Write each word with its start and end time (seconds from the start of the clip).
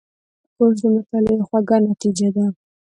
کورس 0.55 0.77
د 0.83 0.85
مطالعې 0.95 1.45
خوږه 1.47 1.77
نتیجه 1.89 2.27
ده. 2.35 2.45